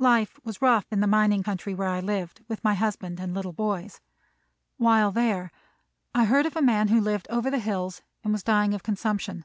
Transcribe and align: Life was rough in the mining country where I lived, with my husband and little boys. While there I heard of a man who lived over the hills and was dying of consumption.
Life 0.00 0.40
was 0.42 0.60
rough 0.60 0.86
in 0.90 0.98
the 0.98 1.06
mining 1.06 1.44
country 1.44 1.72
where 1.72 1.86
I 1.90 2.00
lived, 2.00 2.40
with 2.48 2.64
my 2.64 2.74
husband 2.74 3.20
and 3.20 3.32
little 3.32 3.52
boys. 3.52 4.00
While 4.76 5.12
there 5.12 5.52
I 6.12 6.24
heard 6.24 6.46
of 6.46 6.56
a 6.56 6.60
man 6.60 6.88
who 6.88 7.00
lived 7.00 7.28
over 7.30 7.48
the 7.48 7.60
hills 7.60 8.02
and 8.24 8.32
was 8.32 8.42
dying 8.42 8.74
of 8.74 8.82
consumption. 8.82 9.44